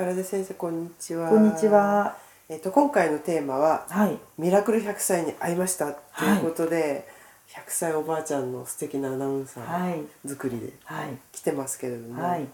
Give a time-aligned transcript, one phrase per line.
[0.00, 1.28] 宝出先生こんにちは。
[1.28, 1.66] こんにち。
[1.68, 2.16] は。
[2.48, 4.18] えっと今回のテーマははい。
[4.38, 7.06] ミラクル100歳に会いましたということで、
[7.48, 10.00] 100歳おばあちゃんの素敵なアナウンサーはい。
[10.26, 11.18] 作りではい。
[11.32, 12.48] 来てますけれども、はい。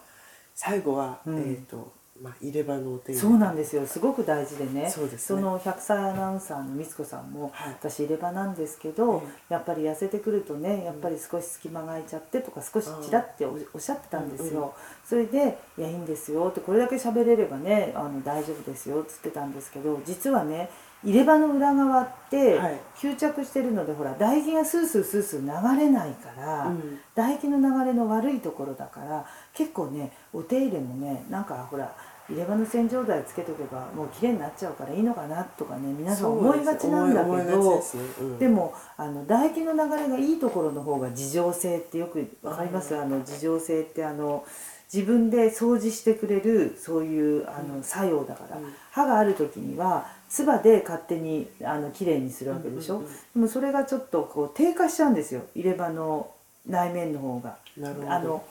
[0.56, 1.92] 最後は、うんえっと
[2.23, 3.87] まあ入れ歯のお手入れそうなんですよ。
[3.87, 4.91] すごく大事でね。
[4.91, 14.61] そうですねの100歳アナウンサーのみつこさんも、はい私入れ歯なんですけど、うんやっぱり痩せてくるとね、やっぱり少し隙間が空いちゃってとか少しちらっておおっしゃってたんですよ。
[14.61, 14.70] うんうん
[15.06, 20.69] それでいやいいんですよってこれだけ喋れればねあの大丈夫ですよっつってたんですけど、実はね。
[21.06, 22.80] 入れ歯の裏側ってはい。
[22.96, 26.98] 吸着してるのでほら唾液がスースースースー流れないから、うん。
[27.14, 29.24] 唾液の流れの悪いところだから
[29.55, 31.95] 結構ねお手入れもねなんかほら
[32.28, 37.80] 入れ歯の洗浄剤つけとけばもう綺麗になっちゃうからいいのかなとかね皆さん思いがちなんだけど
[38.41, 42.97] でもあの唾液の流れがいいところの方が自浄性ってよくわかります？
[42.97, 44.45] あの自浄性ってあの
[44.92, 48.73] 自分で掃除してくれるそういうあの作用だから、うん。
[48.91, 53.12] 歯がある時には唾で勝手にあの綺麗にするわけでしょ、うんうんうん。
[53.12, 55.42] でもそれがちょっとこう低下しちゃうんですよ。
[55.55, 56.30] 入れ歯の
[56.66, 57.56] 内面の方が。
[57.77, 58.12] なるほど。
[58.12, 58.44] あの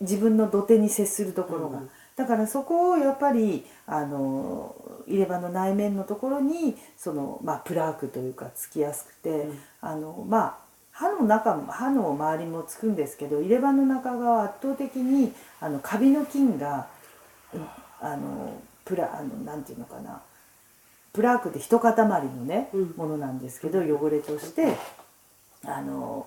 [0.00, 9.58] 自分の土手に接するところが、うんだからそこをやっぱりあの入れ歯の内面のところにその、まあ、プラークというかつきやすくて、うん。
[9.80, 10.58] あのまあ
[10.92, 16.88] 歯の中も歯の周りもつくんですけど入れ歯の中側は圧倒的にあのカビの菌が
[17.54, 17.66] うん
[18.02, 20.20] あのプラあのなんていうのかな
[21.12, 22.94] プラークって一塊のね、うん。
[22.96, 24.76] ものなんですけど汚れとして
[25.64, 26.26] あの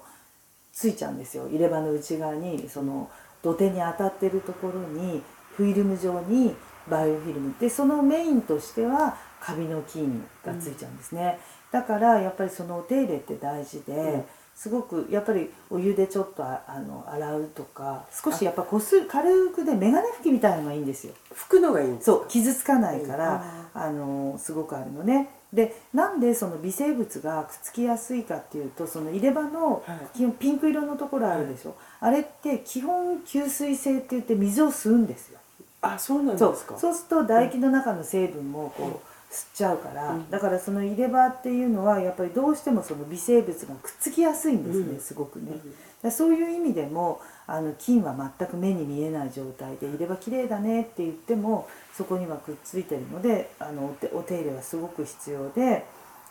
[0.73, 1.47] ついちゃうんですよ。
[1.47, 3.09] 入れ歯の内側にその
[3.41, 5.21] 土手に当たってるところに
[5.55, 6.55] フィルム状に
[6.89, 7.55] バイオフィルム。
[7.59, 11.39] でそのメインとしてはカビの菌がついちゃうんですね、
[11.71, 14.23] だからやっぱりそのお手入れって大事で、うん
[14.55, 21.13] すごくやっぱりお湯でちょっとああの洗うとか少しやっぱこす軽くでメガネ拭きみたいのがいいんですよ。
[21.33, 23.43] 拭くのがいいんですそう傷つかないから、
[23.75, 23.81] うん。
[23.81, 25.29] あのすごくあるのね。
[25.51, 30.17] でなんでその微生物がくっつきやすいかっていうとその入れ歯のはい。
[30.17, 35.39] 基本ピンク色のところあるでしょ、あれって基本吸水性って言って水を吸うんですよ。
[35.81, 36.77] あそうなんですか？
[36.77, 36.93] そう。
[36.93, 38.93] すると唾液の中の成分もこう、うん
[39.33, 40.29] 吸っちゃうから、うん。
[40.29, 44.99] だからその入れ歯っていうのはやっぱりどうしてもその微生物がくっつきやすいんですね、うん。
[44.99, 45.53] すごくね、
[46.03, 46.11] うん。
[46.11, 51.67] そういう意味でもあの菌は全く目に見えない状態で入れ歯綺麗だねって言っても
[51.97, 55.85] そこにはくっついてるのであのお手お手入れはすごく必要で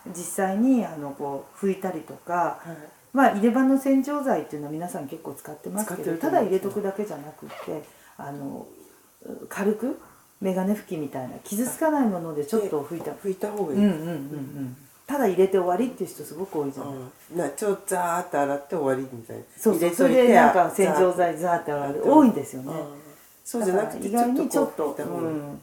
[0.07, 2.77] 実際にあのこう拭いたりとかはい。
[3.13, 7.83] まあ入れ歯の洗浄剤っていうのは皆さん結構使ってますけどただ入れとくだけじゃなくって
[8.17, 8.65] あの
[9.49, 9.99] 軽く
[10.43, 13.11] メガネ拭きみたいな傷つかないものでちょっと拭いた。
[13.11, 14.77] 拭いた方がいい、うんうんうんうん。
[15.07, 17.37] ただ入れて終わりっていう人すごく多いじゃないうん。
[17.37, 19.43] なちょっとザーって洗って終わりみたいな。
[19.57, 19.89] そうそう。
[19.95, 22.09] それでなんか洗浄剤ザーって洗って。
[22.09, 22.73] 多いんですよね。
[22.73, 22.77] うん。
[23.45, 25.61] そうじゃなくて意外にちょっとこう拭いた方がいいうん。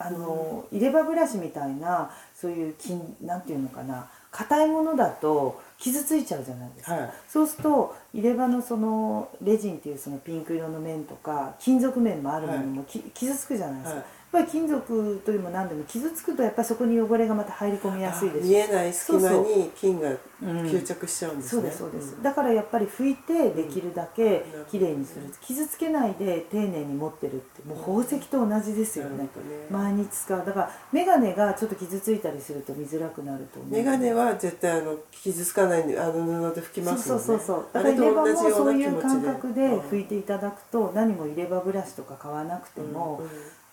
[0.00, 4.08] あの入れ歯ブラシみたいなそういう金なんていうのかな。
[4.30, 7.12] 硬いものだと傷ついちゃうじゃないですか、はい。
[7.26, 20.12] そうすると入れ歯のそのレジンっていうそのピンク色の面とか金属面もあるものもき、傷つくじゃないですか、はいぱり金属というも何でも傷つくとやっぱりそこに汚れがまた入り込みやすいでしょ見えない隙間に菌がう。
[20.12, 22.22] ん吸着しちゃうんですね、そうですそうです、ん。
[22.22, 24.64] だからやっぱり拭いてできるだけうん。
[24.66, 25.22] きれいにする。
[25.40, 29.24] 傷つけないで丁寧に持ってるってもう宝石と同じですよね。
[29.24, 29.28] ね。
[29.70, 30.46] 毎日使う。
[30.46, 33.72] だから眼鏡がちょっと傷ついたりすると見づらくなると思う。
[33.72, 36.12] メガネは絶対あの傷つかないんであの
[36.50, 37.46] 布で拭きますそうよねそうそう。
[37.46, 39.80] そうだあから入れ歯もそうういう感覚でうん。
[39.80, 43.22] 拭いていただくと何も入れ歯ブラシとか買わなくても、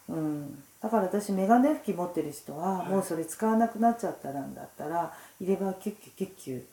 [0.10, 0.16] うん。
[0.16, 2.88] うん、だから私眼鏡拭き持ってる人は、はい。
[2.90, 6.64] もうそれ使わなくなっちゃったらんだったら入れ歯をキュッキュキュッキュ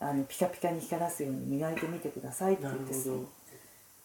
[0.00, 2.92] あのピカピカに光らすように磨いてみてくださいって言って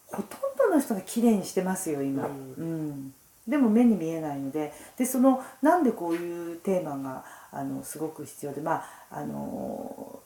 [0.08, 2.34] ほとんどの人が綺麗にしてますよ今、うう
[2.64, 3.14] ん。
[3.48, 4.74] でも目に見えないので。
[4.98, 10.20] でそのなんでこういうテーマがあのすごく必要でまああの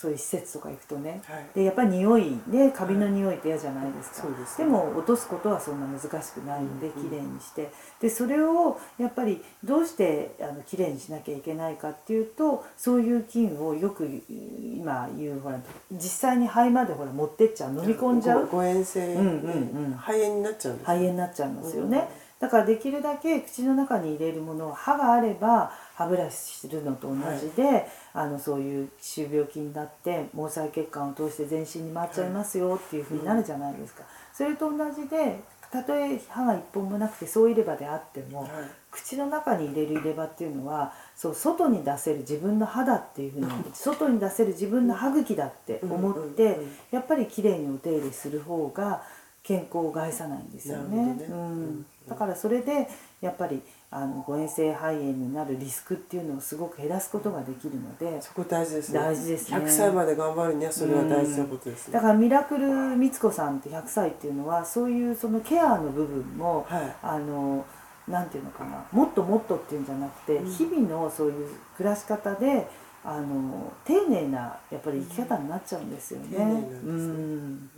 [0.00, 1.20] そういう施設とか行くとね。
[1.26, 1.46] はい。
[1.54, 4.56] でやっぱり匂いねカビの匂いって嫌じゃないですか、そうです。
[4.56, 7.70] でも落とすことはそんな難しくないのでうん綺麗にして。
[8.00, 15.60] でそれをやっぱりどうしてあの綺麗にしなきゃいけないかっていうとそういう菌をよく今言うほら
[15.92, 16.00] 実
[16.30, 18.46] 際に肺までほら持ってっちゃう飲み込んじゃう。
[18.46, 19.94] ご誤嚥性でうんうんうん。
[19.98, 22.08] 肺炎になっちゃうんです肺炎になっちゃいますよね、
[22.40, 35.40] だからできるだけ口の中に入れるものは歯があれば歯ブラシするのと同じで、あのそういう歯周病菌になって毛細血管を通して全身に回っちゃいますよっていうふうになるじゃないですか、それと同じで
[35.70, 38.50] たとえ歯が一本もなくてそう入れ歯であっても、はい。
[38.90, 46.58] 口の中に入れる入れ歯っていうのはそう外に出せる自分の歯だっていうふうに外に出せる自分の歯茎だって思って、
[46.90, 49.02] やっぱりきれいにお手入れする方が
[49.42, 51.14] 健康を害さないんですよね。
[51.14, 51.26] ね。
[51.28, 51.34] うん。
[51.34, 51.86] うん。
[52.08, 52.88] だからそれで
[53.20, 58.98] やっぱりあの誤嚥性肺炎になるリスクっていうのをすごく減らすことができるのでそこ大事ですね。
[58.98, 59.58] 大事ですね。
[59.58, 66.96] 100歳まで頑張るにはそれは大事なことですね、だからミラクルみつこさんって100歳っていうのはそういうそのケアの部分もはい。
[67.02, 67.64] あの
[68.08, 70.50] なんていうのかなもっともっとっていうんじゃなくて、うん。
[70.50, 72.68] 日々のそういう暮らし方で
[73.04, 76.26] あの丁寧なやっぱり生き方になっちゃうんですよね。
[76.30, 76.90] 丁寧なんですね。
[76.90, 77.70] うん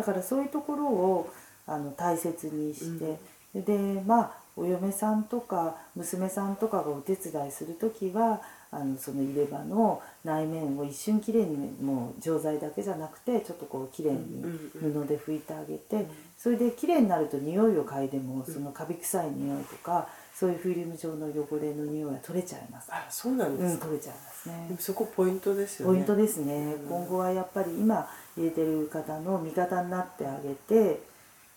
[0.00, 1.30] だからそういうところを
[1.66, 3.18] あの大切にして、
[3.54, 8.40] でまあお嫁さんとか娘さんとかがお手伝いする時は
[8.72, 16.06] あのその入れ歯の内面を一瞬きれいにもう錠剤だけじゃなくてちょっとこうきれいにうんうん布で拭いてあげて、
[16.38, 22.88] それできれいになると匂いを嗅いでもそのカビ臭い匂いとかそういうフィルム状の汚れの匂いは取れちゃいます。
[22.90, 24.76] あそうなんうん、ですか、取れちゃいますね。
[24.78, 25.94] そこポイントですよね。
[25.94, 26.88] ポイントですね、うん。
[26.88, 28.08] 今後はやっぱり今
[28.40, 31.02] 入れてる方の味方になってあげて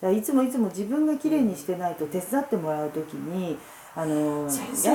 [0.01, 3.57] だいつもいつも自分がきれいにしてないと手伝ってもらう時に
[3.95, 4.89] あの先生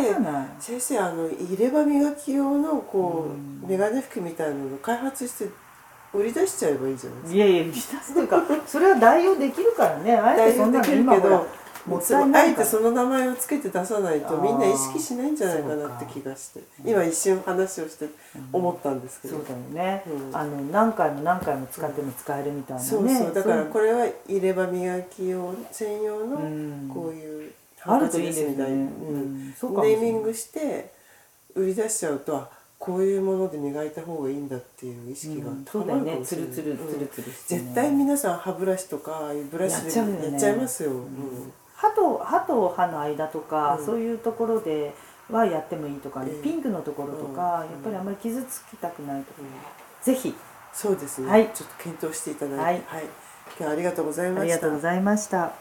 [0.59, 3.69] 先生あの入れ歯磨き用のこう、うん。
[3.69, 5.51] メガネ拭きみたいなのを開発して
[6.13, 7.37] 売り出しちゃえばいいじゃないですか？
[7.37, 10.15] いやいや満たすというかそれは代用できるからね。
[10.17, 11.43] あえてそんなの今ほら
[11.89, 16.61] もったいないあえてその名前をつけて出さないとみんな意識しないんじゃないかなって気がして。
[16.85, 18.09] 今一瞬話をして
[18.53, 20.37] 思ったんですけど、そうだよね、うん。
[20.37, 22.89] あの何回も何回も使っても使えるみたいなね。
[22.89, 23.35] そうそう。
[23.35, 26.91] だかられこれは入れ歯磨き用専用のうん。
[26.93, 27.53] こういう
[27.83, 28.51] あるといいですね。
[28.51, 30.93] みたいな、うネーミングして
[31.55, 36.79] 売り出しちゃうとあこういうもので磨いた方がいいんだっていう意識がねもしれない、つるつるうん。
[36.79, 40.31] つるつる絶対皆さん歯ブラシとかブラシでやっちゃうよね。
[40.31, 43.87] やっちゃいますよ、うん歯と歯と歯の間とか、うん。
[43.87, 44.95] そういうところで
[45.31, 47.71] はやってもいいとか、ええピンクのところとか、うん。
[47.71, 49.41] やっぱりあんまり傷つきたくないとか、
[50.03, 50.35] ぜひ。
[50.73, 51.51] そうですね、はい。
[51.55, 53.05] ちょっと検討していただいて、はい。
[53.05, 54.43] 今日はありがとうございました。
[54.43, 55.53] ありがとうございました。